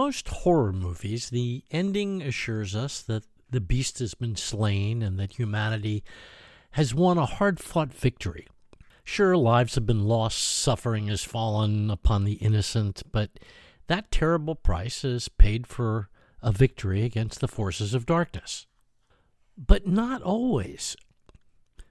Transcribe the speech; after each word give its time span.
Most 0.00 0.28
horror 0.28 0.72
movies, 0.72 1.28
the 1.28 1.62
ending 1.70 2.22
assures 2.22 2.74
us 2.74 3.02
that 3.02 3.24
the 3.50 3.60
beast 3.60 3.98
has 3.98 4.14
been 4.14 4.34
slain 4.34 5.02
and 5.02 5.20
that 5.20 5.38
humanity 5.38 6.02
has 6.70 6.94
won 6.94 7.18
a 7.18 7.26
hard 7.26 7.60
fought 7.60 7.92
victory. 7.92 8.48
Sure, 9.04 9.36
lives 9.36 9.74
have 9.74 9.84
been 9.84 10.04
lost, 10.04 10.38
suffering 10.38 11.08
has 11.08 11.22
fallen 11.22 11.90
upon 11.90 12.24
the 12.24 12.36
innocent, 12.40 13.02
but 13.12 13.38
that 13.88 14.10
terrible 14.10 14.54
price 14.54 15.04
is 15.04 15.28
paid 15.28 15.66
for 15.66 16.08
a 16.40 16.50
victory 16.50 17.02
against 17.02 17.40
the 17.40 17.46
forces 17.46 17.92
of 17.92 18.06
darkness. 18.06 18.66
But 19.58 19.86
not 19.86 20.22
always. 20.22 20.96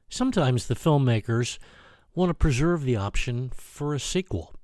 Sometimes 0.09 0.65
the 0.65 0.73
filmmakers 0.73 1.59
want 2.15 2.31
to 2.31 2.33
preserve 2.33 2.85
the 2.85 2.95
option 2.95 3.51
for 3.53 3.93
a 3.93 3.99
sequel. 3.99 4.55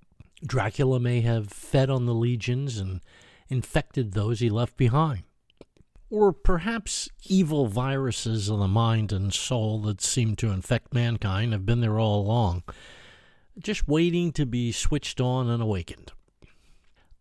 Dracula 0.43 0.99
may 0.99 1.21
have 1.21 1.51
fed 1.51 1.91
on 1.91 2.07
the 2.07 2.15
legions 2.15 2.79
and 2.79 3.01
infected 3.49 4.13
those 4.13 4.39
he 4.39 4.49
left 4.49 4.77
behind. 4.77 5.23
Or 6.09 6.31
perhaps 6.31 7.09
evil 7.25 7.67
viruses 7.67 8.49
of 8.49 8.59
the 8.59 8.67
mind 8.67 9.11
and 9.11 9.33
soul 9.33 9.79
that 9.81 10.01
seem 10.01 10.35
to 10.37 10.51
infect 10.51 10.93
mankind 10.93 11.51
have 11.51 11.65
been 11.65 11.81
there 11.81 11.99
all 11.99 12.21
along, 12.21 12.63
just 13.59 13.87
waiting 13.87 14.31
to 14.33 14.45
be 14.45 14.71
switched 14.71 15.19
on 15.19 15.49
and 15.49 15.61
awakened. 15.61 16.11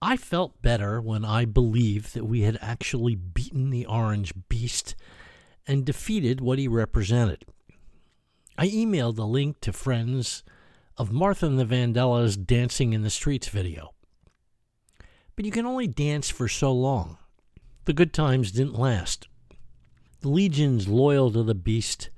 I 0.02 0.18
felt 0.18 0.60
better 0.60 1.00
when 1.00 1.24
I 1.24 1.46
believed 1.46 2.12
that 2.12 2.26
we 2.26 2.42
had 2.42 2.58
actually 2.60 3.14
beaten 3.14 3.70
the 3.70 3.86
orange 3.86 4.34
beast 4.50 4.94
and 5.66 5.84
defeated 5.84 6.42
what 6.42 6.58
he 6.58 6.68
represented. 6.68 7.46
I 8.58 8.68
emailed 8.68 9.18
a 9.18 9.22
link 9.22 9.60
to 9.62 9.72
friends 9.72 10.42
of 10.98 11.10
Martha 11.10 11.46
and 11.46 11.58
the 11.58 11.64
Vandellas 11.64 12.36
dancing 12.36 12.92
in 12.92 13.00
the 13.00 13.08
streets 13.08 13.48
video. 13.48 13.93
But 15.36 15.44
you 15.44 15.50
can 15.50 15.66
only 15.66 15.86
dance 15.86 16.30
for 16.30 16.48
so 16.48 16.72
long. 16.72 17.18
The 17.86 17.92
good 17.92 18.12
times 18.12 18.52
didn't 18.52 18.78
last. 18.78 19.28
The 20.20 20.28
legions 20.28 20.88
loyal 20.88 21.30
to 21.32 21.42
the 21.42 21.54
beast 21.54 22.10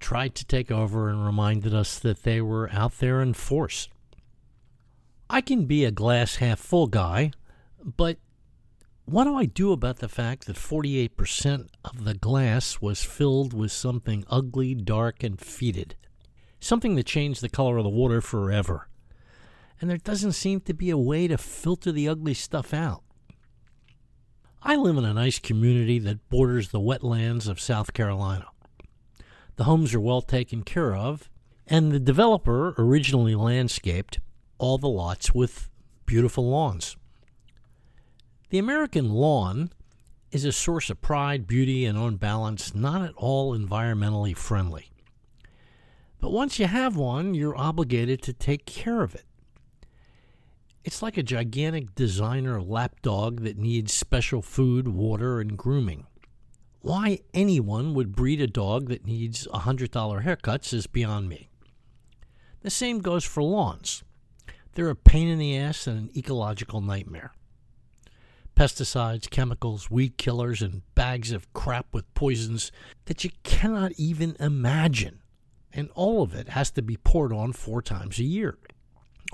tried 0.00 0.34
to 0.34 0.44
take 0.44 0.70
over 0.70 1.08
and 1.08 1.24
reminded 1.24 1.72
us 1.74 1.98
that 2.00 2.24
they 2.24 2.40
were 2.40 2.70
out 2.72 2.98
there 2.98 3.22
in 3.22 3.34
force. 3.34 3.88
I 5.30 5.40
can 5.40 5.66
be 5.66 5.84
a 5.84 5.90
glass 5.90 6.36
half 6.36 6.58
full 6.58 6.88
guy, 6.88 7.30
but 7.82 8.18
what 9.04 9.24
do 9.24 9.36
I 9.36 9.46
do 9.46 9.72
about 9.72 9.98
the 9.98 10.08
fact 10.08 10.46
that 10.46 10.56
48% 10.56 11.68
of 11.84 12.04
the 12.04 12.14
glass 12.14 12.80
was 12.80 13.02
filled 13.02 13.52
with 13.52 13.72
something 13.72 14.24
ugly, 14.28 14.74
dark, 14.74 15.22
and 15.22 15.40
fetid? 15.40 15.96
Something 16.60 16.94
that 16.96 17.06
changed 17.06 17.40
the 17.40 17.48
color 17.48 17.78
of 17.78 17.84
the 17.84 17.90
water 17.90 18.20
forever. 18.20 18.88
And 19.82 19.90
there 19.90 19.98
doesn't 19.98 20.32
seem 20.32 20.60
to 20.60 20.74
be 20.74 20.90
a 20.90 20.96
way 20.96 21.26
to 21.26 21.36
filter 21.36 21.90
the 21.90 22.08
ugly 22.08 22.34
stuff 22.34 22.72
out. 22.72 23.02
I 24.62 24.76
live 24.76 24.96
in 24.96 25.04
a 25.04 25.12
nice 25.12 25.40
community 25.40 25.98
that 25.98 26.28
borders 26.28 26.68
the 26.68 26.78
wetlands 26.78 27.48
of 27.48 27.60
South 27.60 27.92
Carolina. 27.92 28.46
The 29.56 29.64
homes 29.64 29.92
are 29.92 30.00
well 30.00 30.22
taken 30.22 30.62
care 30.62 30.94
of, 30.94 31.28
and 31.66 31.90
the 31.90 31.98
developer 31.98 32.76
originally 32.78 33.34
landscaped 33.34 34.20
all 34.58 34.78
the 34.78 34.86
lots 34.86 35.34
with 35.34 35.68
beautiful 36.06 36.48
lawns. 36.48 36.96
The 38.50 38.58
American 38.58 39.10
lawn 39.10 39.72
is 40.30 40.44
a 40.44 40.52
source 40.52 40.90
of 40.90 41.02
pride, 41.02 41.48
beauty, 41.48 41.86
and 41.86 41.98
on 41.98 42.18
balance, 42.18 42.72
not 42.72 43.02
at 43.02 43.14
all 43.16 43.58
environmentally 43.58 44.36
friendly. 44.36 44.92
But 46.20 46.30
once 46.30 46.60
you 46.60 46.66
have 46.66 46.94
one, 46.94 47.34
you're 47.34 47.58
obligated 47.58 48.22
to 48.22 48.32
take 48.32 48.64
care 48.64 49.02
of 49.02 49.16
it. 49.16 49.24
It's 50.84 51.00
like 51.00 51.16
a 51.16 51.22
gigantic 51.22 51.94
designer 51.94 52.60
lapdog 52.60 53.42
that 53.42 53.56
needs 53.56 53.92
special 53.92 54.42
food, 54.42 54.88
water, 54.88 55.40
and 55.40 55.56
grooming. 55.56 56.06
Why 56.80 57.20
anyone 57.32 57.94
would 57.94 58.16
breed 58.16 58.40
a 58.40 58.48
dog 58.48 58.88
that 58.88 59.06
needs 59.06 59.46
$100 59.46 59.90
haircuts 60.24 60.74
is 60.74 60.88
beyond 60.88 61.28
me. 61.28 61.48
The 62.62 62.70
same 62.70 62.98
goes 62.98 63.22
for 63.24 63.44
lawns. 63.44 64.02
They're 64.74 64.90
a 64.90 64.96
pain 64.96 65.28
in 65.28 65.38
the 65.38 65.56
ass 65.56 65.86
and 65.86 65.98
an 65.98 66.10
ecological 66.16 66.80
nightmare. 66.80 67.32
Pesticides, 68.56 69.30
chemicals, 69.30 69.88
weed 69.88 70.16
killers, 70.16 70.62
and 70.62 70.82
bags 70.96 71.30
of 71.30 71.52
crap 71.52 71.86
with 71.92 72.12
poisons 72.14 72.72
that 73.04 73.22
you 73.22 73.30
cannot 73.44 73.92
even 73.92 74.36
imagine. 74.40 75.22
And 75.72 75.90
all 75.94 76.22
of 76.22 76.34
it 76.34 76.48
has 76.50 76.72
to 76.72 76.82
be 76.82 76.96
poured 76.96 77.32
on 77.32 77.52
four 77.52 77.82
times 77.82 78.18
a 78.18 78.24
year 78.24 78.58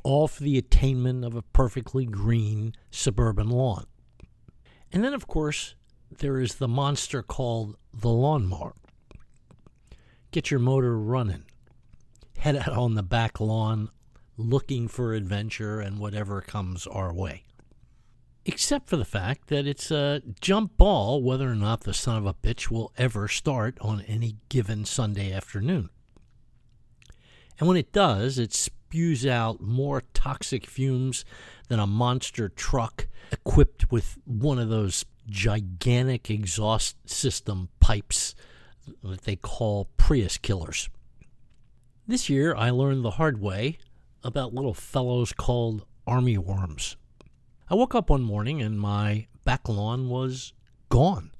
all 0.05 0.29
for 0.29 0.43
the 0.43 0.59
attainment 0.59 1.25
of 1.25 1.35
a 1.35 1.43
perfectly 1.43 2.07
green 2.07 2.75
suburban 2.91 3.49
lawn. 3.49 3.87
And 4.93 5.05
then, 5.05 5.15
of 5.15 5.27
course, 5.27 5.75
there 6.19 6.41
is 6.41 6.57
the 6.57 6.69
monster 6.69 7.23
called 7.23 7.77
the 7.93 8.09
lawnmower. 8.09 8.75
Get 10.31 10.51
your 10.51 10.61
motor 10.61 10.99
running, 10.99 11.45
head 12.39 12.57
out 12.57 12.73
on 12.73 12.95
the 12.95 13.03
back 13.03 13.41
lawn 13.41 13.91
looking 14.37 14.89
for 14.89 15.15
adventure 15.15 15.81
and 15.81 15.99
whatever 15.99 16.41
comes 16.41 16.87
our 16.87 17.13
way. 17.13 17.45
Except 18.45 18.89
for 18.89 18.97
the 18.97 19.05
fact 19.05 19.49
that 19.49 19.67
it's 19.67 19.91
a 19.91 20.23
jump 20.41 20.77
ball 20.79 21.23
whether 21.23 21.51
or 21.51 21.55
not 21.55 21.83
the 21.83 21.93
son 21.93 22.17
of 22.17 22.25
a 22.25 22.33
bitch 22.33 22.71
will 22.71 22.93
ever 22.97 23.29
start 23.29 23.77
on 23.81 24.01
any 24.03 24.37
given 24.49 24.85
Sunday 24.85 25.33
afternoon. 25.33 25.91
And 27.59 27.69
when 27.69 27.77
it 27.77 27.93
does, 27.93 28.39
it's 28.39 28.71
spews 28.88 29.26
out 29.26 29.60
more 29.60 30.03
toxic 30.15 30.66
fumes 30.66 31.22
than 31.69 31.78
a 31.78 31.87
monster 31.87 32.49
truck 32.49 33.06
equipped 33.31 33.93
with 33.93 34.16
one 34.25 34.59
of 34.59 34.71
those 34.71 35.04
gigantic 35.28 36.31
exhaust 36.31 36.97
system 37.06 37.69
pipes 37.81 38.34
that 39.03 39.25
they 39.25 39.37
call 39.37 39.91
Prius 39.99 40.38
killers. 40.38 40.88
This 42.06 42.31
year, 42.31 42.54
I 42.54 42.71
learned 42.71 43.04
the 43.04 43.10
hard 43.10 43.43
way 43.43 43.76
about 44.25 44.54
little 44.54 44.72
fellows 44.72 45.34
called 45.34 45.84
army 46.06 46.38
worms. 46.38 46.97
I 47.69 47.75
woke 47.75 47.94
up 47.94 48.09
one 48.09 48.22
morning 48.22 48.62
and 48.62 48.81
my 48.81 49.26
back 49.44 49.69
lawn 49.69 50.09
was 50.09 50.55
gone. 50.88 51.32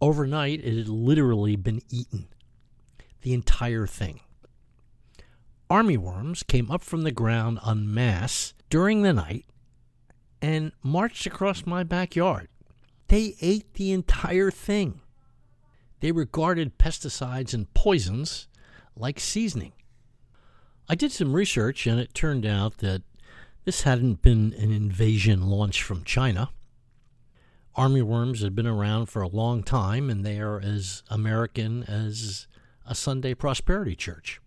Overnight, 0.00 0.64
it 0.64 0.78
had 0.78 0.88
literally 0.88 1.54
been 1.54 1.80
eaten. 1.90 2.26
The 3.22 3.34
entire 3.34 3.86
thing 3.86 4.18
armyworms 5.74 6.46
came 6.46 6.70
up 6.70 6.84
from 6.84 7.02
the 7.02 7.10
ground 7.10 7.58
en 7.66 7.92
masse 7.92 8.54
during 8.70 9.02
the 9.02 9.12
night 9.12 9.44
and 10.40 10.70
marched 10.84 11.26
across 11.26 11.66
my 11.66 11.82
backyard. 11.82 12.46
They 13.08 13.34
ate 13.40 13.74
the 13.74 13.90
entire 13.90 14.52
thing. 14.52 15.00
They 15.98 16.12
regarded 16.12 16.78
pesticides 16.78 17.54
and 17.54 17.74
poisons 17.74 18.46
like 18.94 19.18
seasoning. 19.18 19.72
I 20.88 20.94
did 20.94 21.10
some 21.10 21.32
research 21.32 21.88
and 21.88 21.98
it 21.98 22.14
turned 22.14 22.46
out 22.46 22.78
that 22.78 23.02
this 23.64 23.82
hadn't 23.82 24.22
been 24.22 24.54
an 24.56 24.70
invasion 24.70 25.48
launched 25.48 25.82
from 25.82 26.04
China. 26.04 26.50
Armyworms 27.76 28.44
had 28.44 28.54
been 28.54 28.68
around 28.68 29.06
for 29.06 29.22
a 29.22 29.28
long 29.28 29.64
time 29.64 30.08
and 30.08 30.24
they 30.24 30.38
are 30.38 30.60
as 30.60 31.02
American 31.10 31.82
as 31.82 32.46
a 32.86 32.94
Sunday 32.94 33.34
prosperity 33.34 33.96
church 33.96 34.40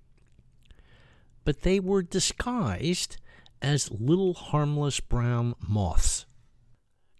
but 1.47 1.61
they 1.61 1.79
were 1.79 2.03
disguised 2.03 3.15
as 3.61 3.89
little 3.89 4.33
harmless 4.33 4.99
brown 4.99 5.55
moths. 5.65 6.25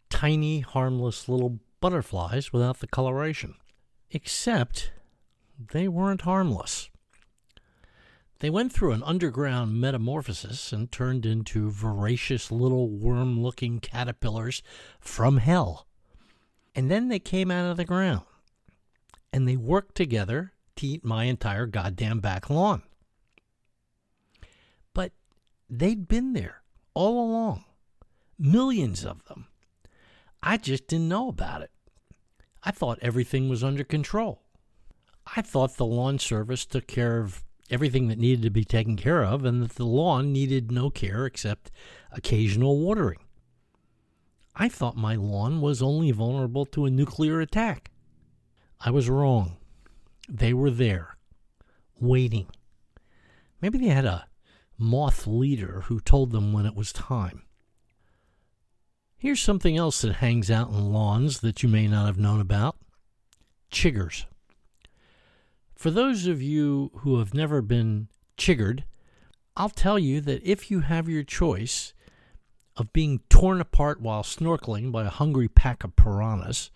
Tiny, 0.09 0.59
harmless 0.59 1.29
little 1.29 1.61
butterflies 1.79 2.51
without 2.51 2.81
the 2.81 2.87
coloration. 2.87 3.55
Except 4.11 4.91
they 5.71 5.87
weren't 5.87 6.23
harmless. 6.23 6.89
They 8.39 8.49
went 8.49 8.73
through 8.73 8.91
an 8.91 9.03
underground 9.03 9.79
metamorphosis 9.79 10.73
and 10.73 10.91
turned 10.91 11.25
into 11.25 11.71
voracious 11.71 12.51
little 12.51 12.89
worm 12.89 13.41
looking 13.41 13.79
caterpillars 13.79 14.61
from 14.99 15.37
hell. 15.37 15.87
And 16.75 16.91
then 16.91 17.07
they 17.07 17.19
came 17.19 17.49
out 17.49 17.71
of 17.71 17.77
the 17.77 17.85
ground. 17.85 18.23
And 19.31 19.47
they 19.47 19.55
worked 19.55 19.95
together 19.95 20.51
to 20.75 20.85
eat 20.85 21.05
my 21.05 21.23
entire 21.23 21.65
goddamn 21.65 22.19
back 22.19 22.49
lawn. 22.49 22.83
They'd 25.69 26.07
been 26.07 26.33
there 26.33 26.61
all 26.93 27.29
along, 27.29 27.65
millions 28.39 29.05
of 29.05 29.25
them. 29.25 29.47
I 30.41 30.57
just 30.57 30.87
didn't 30.87 31.09
know 31.09 31.27
about 31.27 31.61
it. 31.61 31.71
I 32.63 32.71
thought 32.71 32.99
everything 33.01 33.49
was 33.49 33.63
under 33.63 33.83
control. 33.83 34.43
I 35.35 35.41
thought 35.41 35.75
the 35.77 35.85
lawn 35.85 36.19
service 36.19 36.65
took 36.65 36.87
care 36.87 37.19
of 37.19 37.43
everything 37.69 38.07
that 38.07 38.17
needed 38.17 38.41
to 38.43 38.49
be 38.49 38.63
taken 38.63 38.95
care 38.95 39.23
of 39.23 39.43
and 39.43 39.61
that 39.61 39.75
the 39.75 39.85
lawn 39.85 40.31
needed 40.31 40.71
no 40.71 40.89
care 40.89 41.25
except 41.25 41.71
occasional 42.11 42.79
watering. 42.79 43.19
I 44.55 44.69
thought 44.69 44.95
my 44.95 45.15
lawn 45.15 45.61
was 45.61 45.81
only 45.81 46.11
vulnerable 46.11 46.65
to 46.67 46.85
a 46.85 46.89
nuclear 46.89 47.41
attack. 47.41 47.91
I 48.79 48.89
was 48.89 49.09
wrong. 49.09 49.57
They 50.29 50.53
were 50.53 50.71
there, 50.71 51.17
waiting. 51.99 52.47
Maybe 53.61 53.77
they 53.77 53.87
had 53.87 54.05
a 54.05 54.27
moth 54.77 55.27
leader 55.27 55.81
who 55.85 55.99
told 55.99 56.31
them 56.31 56.53
when 56.53 56.65
it 56.65 56.75
was 56.75 56.93
time. 56.93 57.43
Here's 59.17 59.41
something 59.41 59.75
else 59.75 60.01
that 60.01 60.17
hangs 60.17 60.51
out 60.51 60.69
in 60.69 60.91
lawns 60.91 61.39
that 61.39 61.63
you 61.63 61.69
may 61.69 61.87
not 61.87 62.05
have 62.05 62.19
known 62.19 62.39
about 62.39 62.77
chiggers. 63.71 64.25
For 65.75 65.91
those 65.91 66.27
of 66.27 66.41
you 66.41 66.91
who 66.99 67.19
have 67.19 67.33
never 67.33 67.61
been 67.61 68.09
chiggered, 68.37 68.83
I'll 69.55 69.69
tell 69.69 69.97
you 69.97 70.21
that 70.21 70.43
if 70.43 70.69
you 70.69 70.81
have 70.81 71.09
your 71.09 71.23
choice 71.23 71.93
of 72.75 72.93
being 72.93 73.21
torn 73.29 73.59
apart 73.59 73.99
while 73.99 74.21
snorkeling 74.21 74.91
by 74.91 75.05
a 75.05 75.09
hungry 75.09 75.47
pack 75.47 75.83
of 75.83 75.95
piranhas, 75.95 76.69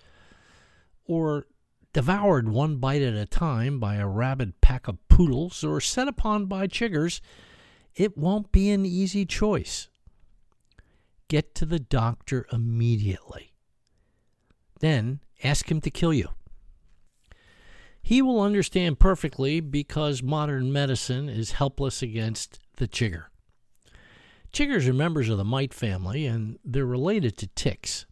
or 1.05 1.45
devoured 1.93 2.49
one 2.49 2.77
bite 2.77 3.01
at 3.03 3.13
a 3.13 3.25
time 3.25 3.79
by 3.79 3.95
a 3.95 4.07
rabid 4.07 4.61
pack 4.61 4.87
of 4.87 4.97
poodles, 5.09 5.63
or 5.63 5.79
set 5.79 6.07
upon 6.07 6.47
by 6.47 6.65
chiggers, 6.65 7.21
it 7.95 8.17
won't 8.17 8.51
be 8.51 8.69
an 8.71 8.85
easy 8.85 9.25
choice. 9.25 9.87
Get 11.27 11.55
to 11.55 11.65
the 11.65 11.79
doctor 11.79 12.45
immediately. 12.51 13.53
Then 14.79 15.19
ask 15.43 15.69
him 15.69 15.81
to 15.81 15.89
kill 15.89 16.13
you. 16.13 16.29
He 18.01 18.21
will 18.21 18.41
understand 18.41 18.99
perfectly 18.99 19.59
because 19.59 20.23
modern 20.23 20.73
medicine 20.73 21.29
is 21.29 21.51
helpless 21.51 22.01
against 22.01 22.59
the 22.77 22.87
chigger. 22.87 23.25
Chiggers 24.51 24.87
are 24.87 24.93
members 24.93 25.29
of 25.29 25.37
the 25.37 25.45
mite 25.45 25.73
family 25.73 26.25
and 26.25 26.57
they're 26.65 26.85
related 26.85 27.37
to 27.37 27.47
ticks. 27.47 28.05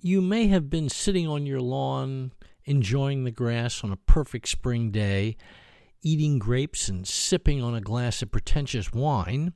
You 0.00 0.20
may 0.20 0.48
have 0.48 0.68
been 0.68 0.88
sitting 0.88 1.26
on 1.26 1.46
your 1.46 1.60
lawn 1.60 2.32
enjoying 2.64 3.24
the 3.24 3.30
grass 3.30 3.82
on 3.82 3.90
a 3.90 3.96
perfect 3.96 4.48
spring 4.48 4.90
day, 4.90 5.36
eating 6.02 6.38
grapes 6.38 6.88
and 6.88 7.06
sipping 7.06 7.62
on 7.62 7.74
a 7.74 7.80
glass 7.80 8.22
of 8.22 8.30
pretentious 8.30 8.92
wine, 8.92 9.52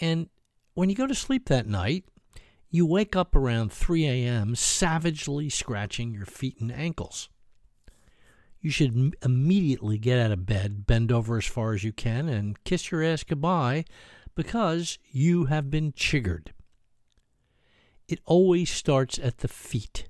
and 0.00 0.28
when 0.74 0.88
you 0.88 0.96
go 0.96 1.06
to 1.06 1.14
sleep 1.14 1.48
that 1.48 1.66
night, 1.66 2.04
you 2.70 2.84
wake 2.84 3.14
up 3.14 3.36
around 3.36 3.72
3 3.72 4.06
a.m. 4.06 4.56
savagely 4.56 5.48
scratching 5.48 6.12
your 6.12 6.26
feet 6.26 6.58
and 6.60 6.72
ankles. 6.72 7.28
You 8.60 8.70
should 8.70 9.14
immediately 9.22 9.98
get 9.98 10.18
out 10.18 10.32
of 10.32 10.46
bed, 10.46 10.86
bend 10.86 11.12
over 11.12 11.36
as 11.36 11.44
far 11.44 11.74
as 11.74 11.84
you 11.84 11.92
can, 11.92 12.28
and 12.28 12.62
kiss 12.64 12.90
your 12.90 13.02
ass 13.02 13.22
goodbye 13.22 13.84
because 14.34 14.98
you 15.10 15.44
have 15.44 15.70
been 15.70 15.92
chiggered. 15.92 16.52
It 18.08 18.20
always 18.24 18.70
starts 18.70 19.18
at 19.18 19.38
the 19.38 19.48
feet. 19.48 20.08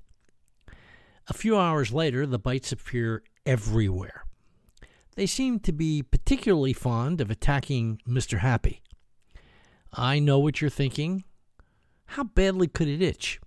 A 1.27 1.33
few 1.33 1.57
hours 1.57 1.93
later, 1.93 2.25
the 2.25 2.39
bites 2.39 2.71
appear 2.71 3.23
everywhere. 3.45 4.24
They 5.15 5.25
seem 5.25 5.59
to 5.61 5.71
be 5.71 6.03
particularly 6.03 6.73
fond 6.73 7.21
of 7.21 7.31
attacking 7.31 8.01
Mr. 8.07 8.39
Happy. 8.39 8.81
I 9.93 10.19
know 10.19 10.39
what 10.39 10.59
you're 10.59 10.69
thinking. 10.69 11.23
How 12.07 12.25
badly 12.25 12.67
could 12.67 12.89
it 12.89 13.01
itch? 13.01 13.39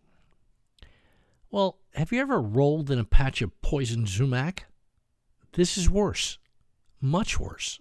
Well, 1.50 1.78
have 1.94 2.10
you 2.10 2.20
ever 2.20 2.40
rolled 2.40 2.90
in 2.90 2.98
a 2.98 3.04
patch 3.04 3.42
of 3.42 3.60
poison 3.60 4.06
sumac? 4.06 4.66
This 5.52 5.76
is 5.76 5.90
worse, 5.90 6.38
much 7.00 7.38
worse. 7.38 7.80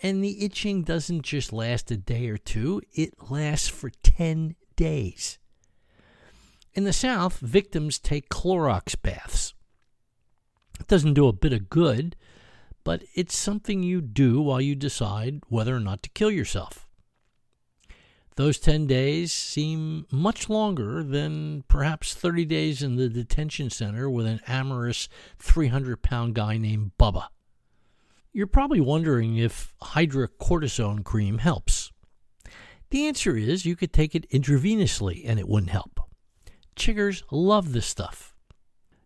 And 0.00 0.22
the 0.22 0.44
itching 0.44 0.82
doesn't 0.82 1.22
just 1.22 1.52
last 1.52 1.90
a 1.90 1.96
day 1.96 2.28
or 2.28 2.38
two, 2.38 2.80
it 2.92 3.30
lasts 3.30 3.68
for 3.68 3.90
10 3.90 4.54
days. 4.76 5.38
In 6.74 6.84
the 6.84 6.92
South, 6.92 7.38
victims 7.38 7.98
take 7.98 8.28
Clorox 8.28 8.94
baths. 9.00 9.54
It 10.78 10.86
doesn't 10.86 11.14
do 11.14 11.26
a 11.26 11.32
bit 11.32 11.52
of 11.52 11.68
good, 11.68 12.14
but 12.88 13.04
it's 13.12 13.36
something 13.36 13.82
you 13.82 14.00
do 14.00 14.40
while 14.40 14.62
you 14.62 14.74
decide 14.74 15.42
whether 15.48 15.76
or 15.76 15.80
not 15.80 16.02
to 16.02 16.08
kill 16.08 16.30
yourself. 16.30 16.88
Those 18.36 18.58
10 18.58 18.86
days 18.86 19.30
seem 19.30 20.06
much 20.10 20.48
longer 20.48 21.02
than 21.02 21.64
perhaps 21.68 22.14
30 22.14 22.46
days 22.46 22.82
in 22.82 22.96
the 22.96 23.10
detention 23.10 23.68
center 23.68 24.08
with 24.08 24.24
an 24.24 24.40
amorous 24.46 25.06
300 25.38 26.00
pound 26.00 26.34
guy 26.34 26.56
named 26.56 26.92
Bubba. 26.98 27.26
You're 28.32 28.46
probably 28.46 28.80
wondering 28.80 29.36
if 29.36 29.74
hydrocortisone 29.82 31.04
cream 31.04 31.36
helps. 31.36 31.92
The 32.88 33.06
answer 33.06 33.36
is 33.36 33.66
you 33.66 33.76
could 33.76 33.92
take 33.92 34.14
it 34.14 34.30
intravenously 34.30 35.24
and 35.26 35.38
it 35.38 35.46
wouldn't 35.46 35.72
help. 35.72 36.00
Chiggers 36.74 37.22
love 37.30 37.74
this 37.74 37.84
stuff. 37.84 38.34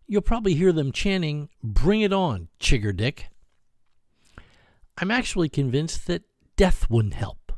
You'll 0.07 0.21
probably 0.21 0.53
hear 0.53 0.71
them 0.71 0.93
chanting, 0.93 1.49
Bring 1.61 1.99
it 1.99 2.13
on, 2.13 2.47
Chigger 2.61 2.95
Dick. 2.95 3.27
I'm 4.97 5.11
actually 5.11 5.49
convinced 5.49 6.07
that 6.07 6.23
death 6.55 6.89
wouldn't 6.89 7.15
help. 7.15 7.51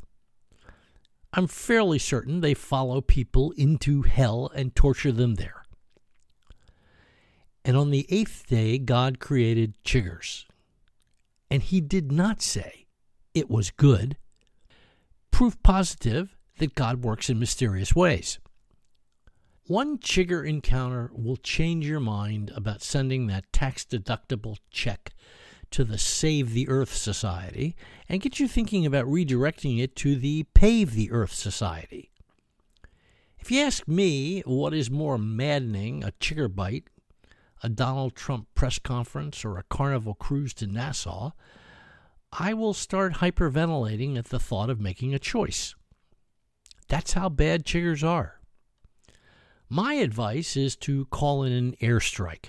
I'm 1.32 1.46
fairly 1.46 1.98
certain 1.98 2.40
they 2.40 2.54
follow 2.54 3.00
people 3.00 3.52
into 3.52 4.02
hell 4.02 4.50
and 4.54 4.74
torture 4.74 5.12
them 5.12 5.34
there. 5.34 5.64
And 7.64 7.76
on 7.76 7.90
the 7.90 8.06
eighth 8.08 8.46
day, 8.46 8.78
God 8.78 9.18
created 9.18 9.74
chiggers. 9.84 10.44
And 11.50 11.62
he 11.62 11.80
did 11.80 12.10
not 12.10 12.40
say 12.40 12.86
it 13.34 13.50
was 13.50 13.70
good. 13.70 14.16
Proof 15.30 15.62
positive 15.62 16.36
that 16.58 16.74
God 16.74 17.04
works 17.04 17.28
in 17.28 17.38
mysterious 17.38 17.94
ways. 17.94 18.38
One 19.66 19.98
chigger 19.98 20.48
encounter 20.48 21.10
will 21.12 21.36
change 21.36 21.86
your 21.86 22.00
mind 22.00 22.50
about 22.54 22.82
sending 22.82 23.26
that 23.26 23.52
tax 23.52 23.84
deductible 23.84 24.56
check 24.70 25.12
to 25.76 25.84
the 25.84 25.98
Save 25.98 26.54
the 26.54 26.70
Earth 26.70 26.94
Society 26.94 27.76
and 28.08 28.22
get 28.22 28.40
you 28.40 28.48
thinking 28.48 28.86
about 28.86 29.04
redirecting 29.04 29.78
it 29.78 29.94
to 29.96 30.16
the 30.16 30.46
Pave 30.54 30.94
the 30.94 31.10
Earth 31.10 31.34
Society. 31.34 32.10
If 33.38 33.50
you 33.50 33.60
ask 33.60 33.86
me 33.86 34.40
what 34.46 34.72
is 34.72 34.90
more 34.90 35.18
maddening, 35.18 36.02
a 36.02 36.12
chigger 36.12 36.48
bite, 36.48 36.84
a 37.62 37.68
Donald 37.68 38.16
Trump 38.16 38.46
press 38.54 38.78
conference, 38.78 39.44
or 39.44 39.58
a 39.58 39.64
carnival 39.64 40.14
cruise 40.14 40.54
to 40.54 40.66
Nassau, 40.66 41.32
I 42.32 42.54
will 42.54 42.72
start 42.72 43.16
hyperventilating 43.16 44.16
at 44.16 44.30
the 44.30 44.38
thought 44.40 44.70
of 44.70 44.80
making 44.80 45.12
a 45.12 45.18
choice. 45.18 45.74
That's 46.88 47.12
how 47.12 47.28
bad 47.28 47.66
chiggers 47.66 48.02
are. 48.02 48.40
My 49.68 49.92
advice 49.96 50.56
is 50.56 50.74
to 50.76 51.04
call 51.04 51.42
in 51.42 51.52
an 51.52 51.76
airstrike, 51.82 52.46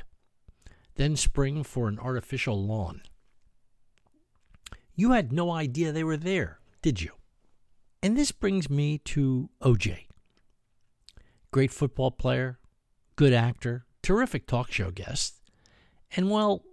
then 0.96 1.18
spring 1.18 1.66
for 1.66 1.90
an 1.90 2.00
artificial 2.00 2.66
lawn. 2.66 3.02
You 5.00 5.12
had 5.12 5.32
no 5.32 5.52
idea 5.52 5.92
they 5.92 6.04
were 6.04 6.18
there, 6.18 6.60
did 6.82 7.02
you? 7.02 7.12
And 8.02 8.18
this 8.18 8.32
brings 8.32 8.68
me 8.68 8.98
to 9.06 9.52
OJ. 9.62 10.08
Great 11.52 11.72
football 11.72 12.10
player, 12.10 12.58
good 13.16 13.32
actor, 13.32 13.86
terrific 14.02 14.48
talk 14.48 14.72
show 14.72 14.90
guest, 14.90 15.36
and 16.16 16.32
well, 16.32 16.64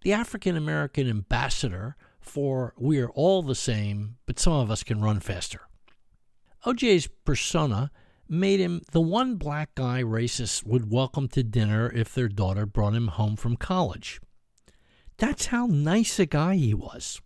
the 0.00 0.14
African 0.14 0.56
American 0.56 1.10
ambassador 1.10 1.96
for 2.20 2.72
We're 2.78 3.10
All 3.10 3.42
the 3.42 3.54
Same, 3.54 4.16
but 4.24 4.38
some 4.38 4.54
of 4.54 4.70
us 4.70 4.82
can 4.82 5.02
run 5.02 5.20
faster. 5.20 5.60
OJ's 6.64 7.06
persona 7.26 7.90
made 8.26 8.60
him 8.60 8.80
the 8.92 9.00
one 9.02 9.36
black 9.36 9.74
guy 9.74 10.02
racists 10.02 10.64
would 10.64 10.90
welcome 10.90 11.28
to 11.28 11.42
dinner 11.42 11.92
if 11.92 12.14
their 12.14 12.28
daughter 12.28 12.64
brought 12.64 12.94
him 12.94 13.08
home 13.08 13.36
from 13.36 13.58
college. 13.58 14.22
That's 15.18 15.46
how 15.46 15.66
nice 15.66 16.18
a 16.18 16.24
guy 16.24 16.54
he 16.56 16.72
was. 16.72 17.20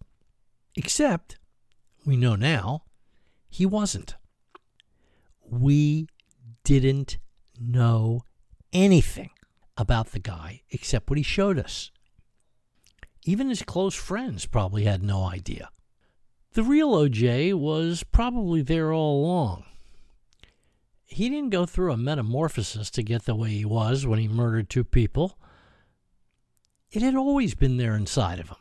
Except, 0.79 1.37
we 2.07 2.17
know 2.17 2.37
now, 2.37 2.85
he 3.51 3.67
wasn't. 3.67 4.17
We 5.45 6.09
didn't 6.65 7.19
know 7.61 8.23
anything 8.73 9.31
about 9.77 10.13
the 10.13 10.19
guy 10.19 10.63
except 10.71 11.11
what 11.11 11.19
he 11.19 11.23
showed 11.23 11.59
us. 11.59 11.91
Even 13.25 13.51
his 13.51 13.63
close 13.63 13.95
friends 13.95 14.47
probably 14.47 14.85
had 14.85 15.03
no 15.03 15.25
idea. 15.25 15.69
The 16.55 16.63
real 16.63 16.93
OJ 16.93 17.53
was 17.53 18.05
probably 18.05 18.63
there 18.63 18.93
all 18.93 19.23
along 19.23 19.65
he 21.09 21.31
didn't 21.31 21.51
go 21.51 21.65
through 21.65 21.93
a 21.93 21.97
metamorphosis 21.97 22.91
to 22.91 23.03
get 23.03 23.25
the 23.25 23.35
way 23.35 23.49
he 23.49 23.65
was 23.65 24.07
when 24.07 24.19
he 24.19 24.29
murdered 24.29 24.69
two 24.69 24.85
people. 24.85 25.39
It 26.91 27.03
had 27.03 27.17
always 27.17 27.55
been 27.55 27.79
there 27.79 27.95
inside 27.95 28.39
of 28.39 28.49
him. 28.49 28.57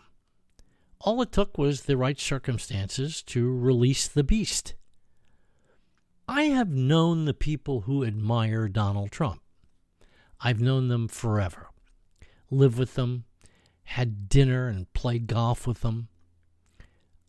All 1.01 1.21
it 1.21 1.31
took 1.31 1.57
was 1.57 1.81
the 1.81 1.97
right 1.97 2.19
circumstances 2.19 3.21
to 3.23 3.55
release 3.55 4.07
the 4.07 4.23
beast. 4.23 4.73
I 6.27 6.43
have 6.43 6.69
known 6.69 7.25
the 7.25 7.33
people 7.33 7.81
who 7.81 8.03
admire 8.03 8.67
Donald 8.67 9.11
Trump. 9.11 9.41
I've 10.41 10.59
known 10.59 10.87
them 10.87 11.07
forever. 11.07 11.67
Lived 12.49 12.77
with 12.77 12.95
them, 12.95 13.25
had 13.83 14.27
dinner 14.27 14.67
and 14.67 14.91
played 14.93 15.27
golf 15.27 15.65
with 15.65 15.81
them. 15.81 16.09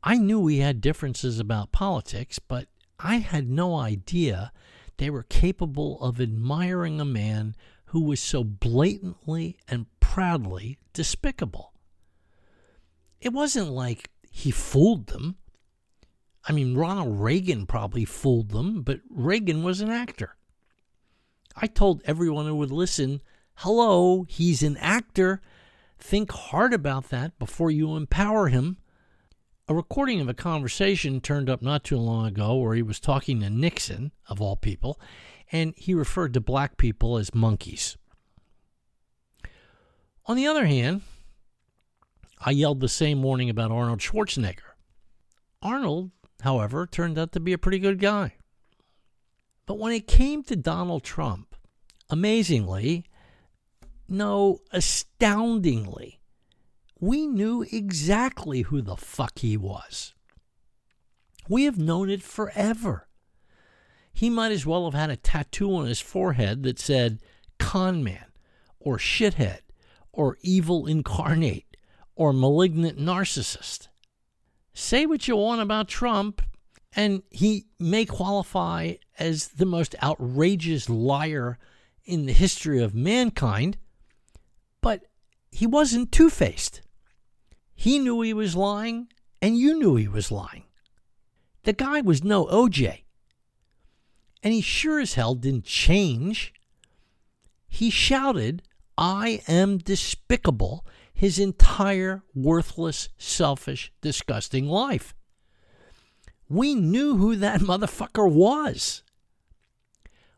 I 0.03 0.17
knew 0.17 0.41
we 0.41 0.59
had 0.59 0.81
differences 0.81 1.39
about 1.39 1.73
politics, 1.73 2.39
but 2.39 2.69
I 2.99 3.17
had 3.17 3.49
no 3.49 3.77
idea 3.77 4.53
they 4.97 5.11
were 5.11 5.23
capable 5.23 6.01
of 6.01 6.21
admiring 6.21 7.01
a 7.01 7.05
man 7.05 7.55
who 7.87 8.01
was 8.01 8.21
so 8.21 8.43
blatantly 8.43 9.59
and 9.69 9.87
proudly 10.01 10.79
despicable. 10.93 11.73
It 13.21 13.33
wasn't 13.33 13.71
like 13.71 14.11
he 14.31 14.51
fooled 14.51 15.09
them. 15.09 15.37
I 16.49 16.53
mean, 16.53 16.77
Ronald 16.77 17.21
Reagan 17.21 17.67
probably 17.67 18.05
fooled 18.05 18.51
them, 18.51 18.83
but 18.83 19.01
Reagan 19.11 19.63
was 19.63 19.81
an 19.81 19.91
actor. 19.91 20.37
I 21.57 21.67
told 21.67 22.03
everyone 22.05 22.47
who 22.47 22.55
would 22.57 22.71
listen, 22.71 23.21
hello, 23.57 24.25
he's 24.29 24.63
an 24.63 24.77
actor. 24.77 25.41
Think 25.99 26.31
hard 26.31 26.73
about 26.73 27.11
that 27.11 27.39
before 27.39 27.71
you 27.71 27.97
empower 27.97 28.49
him. 28.49 28.79
A 29.67 29.75
recording 29.75 30.21
of 30.21 30.29
a 30.29 30.35
conversation 30.35 31.21
turned 31.21 31.51
up 31.51 31.61
not 31.61 31.85
too 31.85 31.99
long 31.99 32.25
ago 32.27 32.57
where 32.57 32.75
he 32.75 32.83
was 32.83 33.01
talking 33.01 33.41
to 33.41 33.51
Nixon, 33.51 34.13
of 34.29 34.41
all 34.41 34.57
people, 34.57 34.99
and 35.53 35.75
he 35.77 35.93
referred 35.93 36.33
to 36.35 36.41
black 36.41 36.77
people 36.79 37.19
as 37.19 37.35
monkeys. 37.35 37.97
On 40.27 40.37
the 40.37 40.47
other 40.47 40.67
hand, 40.67 41.03
I 42.41 42.53
yelled 42.53 42.81
the 42.81 42.89
same 42.89 43.19
morning 43.19 43.51
about 43.51 43.71
Arnold 43.71 44.01
Schwarzenegger. 44.01 44.75
Arnold, 45.61 46.11
however, 46.43 46.87
turned 46.87 47.19
out 47.19 47.33
to 47.33 47.41
be 47.41 47.53
a 47.53 47.59
pretty 47.59 47.79
good 47.79 47.99
guy. 47.99 48.35
But 49.67 49.79
when 49.79 49.93
it 49.93 50.07
came 50.07 50.43
to 50.45 50.57
Donald 50.57 51.03
Trump, 51.03 51.57
amazingly, 52.09 53.05
no, 54.09 54.61
astoundingly, 54.73 56.21
we 57.01 57.27
knew 57.27 57.67
exactly 57.71 58.63
who 58.63 58.81
the 58.83 58.97
fuck 58.97 59.39
he 59.39 59.57
was. 59.57 60.15
We 61.49 61.65
have 61.65 61.79
known 61.79 62.09
it 62.09 62.23
forever. 62.23 63.09
He 64.13 64.31
might 64.31 64.53
as 64.53 64.67
well 64.67 64.85
have 64.85 64.99
had 64.99 65.11
a 65.11 65.17
tattoo 65.17 65.75
on 65.75 65.87
his 65.87 66.01
forehead 66.01 66.63
that 66.63 66.79
said 66.79 67.21
con 67.59 68.03
man 68.03 68.27
or 68.81 68.99
shithead 68.99 69.61
or 70.13 70.39
evil 70.43 70.87
incarnate 70.87 71.68
or 72.19 72.33
malignant 72.33 72.99
narcissist. 72.99 73.87
Say 74.75 75.07
what 75.07 75.29
you 75.29 75.37
want 75.37 75.63
about 75.63 75.87
Trump, 75.87 76.43
and 76.95 77.23
he 77.31 77.67
may 77.79 78.05
qualify 78.05 78.95
as 79.21 79.49
the 79.49 79.65
most 79.65 79.95
outrageous 80.03 80.91
liar 80.91 81.59
in 82.05 82.27
the 82.27 82.33
history 82.33 82.83
of 82.83 82.93
mankind, 82.93 83.79
but 84.81 85.05
he 85.53 85.65
wasn't 85.65 86.11
two 86.11 86.29
faced. 86.29 86.83
He 87.73 88.01
knew 88.01 88.21
he 88.21 88.35
was 88.35 88.57
lying, 88.57 89.07
and 89.41 89.57
you 89.57 89.79
knew 89.79 89.95
he 89.95 90.09
was 90.09 90.33
lying. 90.33 90.65
The 91.63 91.73
guy 91.73 92.01
was 92.01 92.25
no 92.25 92.47
OJ. 92.47 93.03
And 94.43 94.53
he 94.53 94.61
sure 94.61 94.99
as 94.99 95.15
hell 95.15 95.37
didn't 95.37 95.65
change. 95.67 96.53
He 97.69 97.91
shouted, 97.91 98.63
I 98.97 99.43
am 99.47 99.79
despicable 99.79 100.85
his 101.19 101.41
entire 101.41 102.23
worthless, 102.33 103.09
selfish, 103.19 103.93
disgusting 104.01 104.69
life. 104.69 105.17
We 106.49 106.77
knew 106.77 107.17
who 107.17 107.35
that 107.35 107.61
motherfucker 107.73 108.31
was. 108.31 109.03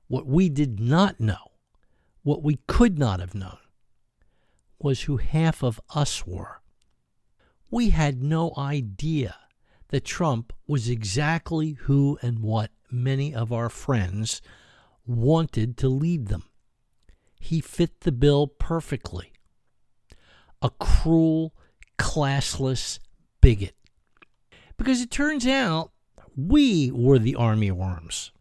What 0.08 0.26
we 0.26 0.48
did 0.48 0.80
not 0.80 1.20
know, 1.20 1.52
what 2.22 2.42
we 2.42 2.60
could 2.66 2.98
not 2.98 3.20
have 3.20 3.34
known, 3.34 3.58
was 4.78 5.02
who 5.02 5.18
half 5.18 5.62
of 5.62 5.82
us 5.94 6.26
were. 6.26 6.62
We 7.70 7.90
had 7.90 8.22
no 8.22 8.54
idea 8.56 9.36
that 9.88 10.06
Trump 10.06 10.50
was 10.66 10.88
exactly 10.88 11.72
who 11.72 12.18
and 12.22 12.38
what 12.38 12.70
many 12.90 13.34
of 13.34 13.52
our 13.52 13.68
friends 13.68 14.40
wanted 15.06 15.76
to 15.76 15.90
lead 15.90 16.28
them. 16.28 16.44
He 17.38 17.60
fit 17.60 18.00
the 18.00 18.12
bill 18.12 18.46
perfectly. 18.46 19.29
A 20.62 20.70
cruel, 20.78 21.54
classless 21.98 22.98
bigot. 23.40 23.74
Because 24.76 25.00
it 25.00 25.10
turns 25.10 25.46
out 25.46 25.92
we 26.36 26.90
were 26.90 27.18
the 27.18 27.34
army 27.34 27.70
worms. 27.70 28.32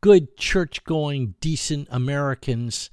Good 0.00 0.36
church 0.36 0.84
going, 0.84 1.34
decent 1.40 1.88
Americans, 1.90 2.90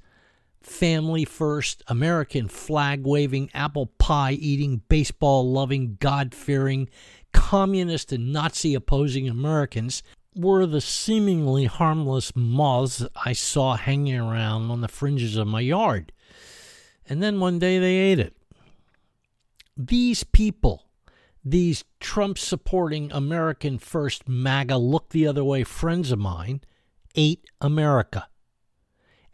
family 0.62 1.24
first, 1.24 1.82
American 1.86 2.48
flag 2.48 3.04
waving, 3.04 3.50
apple 3.54 3.86
pie 3.98 4.32
eating, 4.32 4.82
baseball 4.88 5.50
loving, 5.50 5.96
God 6.00 6.34
fearing, 6.34 6.88
communist 7.32 8.12
and 8.12 8.32
Nazi 8.32 8.74
opposing 8.74 9.28
Americans 9.28 10.02
were 10.34 10.66
the 10.66 10.80
seemingly 10.80 11.66
harmless 11.66 12.34
moths 12.34 13.04
I 13.24 13.32
saw 13.32 13.76
hanging 13.76 14.18
around 14.18 14.70
on 14.70 14.80
the 14.80 14.88
fringes 14.88 15.36
of 15.36 15.46
my 15.46 15.60
yard. 15.60 16.12
And 17.08 17.22
then 17.22 17.38
one 17.38 17.58
day 17.58 17.78
they 17.78 17.96
ate 17.96 18.18
it. 18.18 18.34
These 19.76 20.24
people 20.24 20.84
these 21.44 21.84
Trump 22.00 22.38
supporting 22.38 23.12
American 23.12 23.78
First 23.78 24.26
MAGA 24.26 24.78
look 24.78 25.10
the 25.10 25.26
other 25.26 25.44
way 25.44 25.62
friends 25.62 26.10
of 26.10 26.18
mine 26.18 26.62
ate 27.14 27.44
America. 27.60 28.28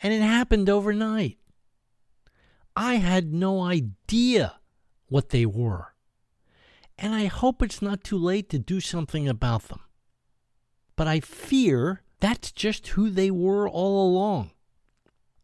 And 0.02 0.12
it 0.12 0.20
happened 0.20 0.68
overnight. 0.68 1.38
I 2.74 2.94
had 2.94 3.32
no 3.32 3.62
idea 3.62 4.56
what 5.06 5.28
they 5.28 5.46
were. 5.46 5.94
And 6.98 7.14
I 7.14 7.26
hope 7.26 7.62
it's 7.62 7.80
not 7.80 8.02
too 8.02 8.18
late 8.18 8.48
to 8.50 8.58
do 8.58 8.80
something 8.80 9.28
about 9.28 9.68
them. 9.68 9.80
But 10.96 11.06
I 11.06 11.20
fear 11.20 12.02
that's 12.18 12.50
just 12.50 12.88
who 12.88 13.08
they 13.08 13.30
were 13.30 13.68
all 13.68 14.10
along. 14.10 14.50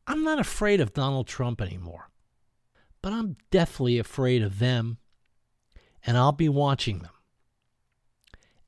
I'm 0.07 0.25
not 0.25 0.41
afraid 0.41 0.81
of 0.81 0.93
Donald 0.93 1.29
Trump 1.29 1.61
anymore, 1.61 2.11
but 3.07 3.13
I'm 3.13 3.37
deathly 3.53 4.01
afraid 4.01 4.43
of 4.43 4.59
them 4.59 4.99
and 6.05 6.17
I'll 6.17 6.33
be 6.33 6.49
watching 6.49 7.03
them. 7.03 7.13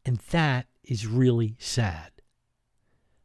And 0.04 0.18
that 0.30 0.68
is 0.84 1.08
really 1.08 1.56
sad. 1.58 2.12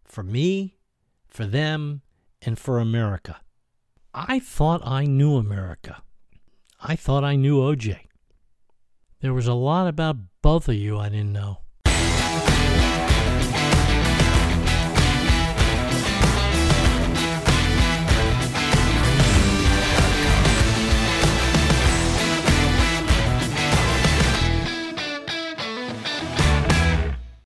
For 0.04 0.24
me, 0.24 0.80
for 1.28 1.46
them, 1.46 2.02
and 2.42 2.58
for 2.58 2.80
America. 2.80 3.42
I 4.12 4.40
thought 4.40 4.82
I 4.84 5.06
knew 5.06 5.36
America. 5.36 6.02
I 6.82 6.96
thought 6.96 7.24
I 7.24 7.36
knew 7.36 7.60
OJ. 7.60 8.08
There 9.22 9.36
was 9.36 9.46
a 9.46 9.54
lot 9.54 9.86
about 9.86 10.18
both 10.42 10.68
of 10.68 10.74
you 10.74 10.98
I 10.98 11.10
didn't 11.10 11.32
know. 11.32 11.60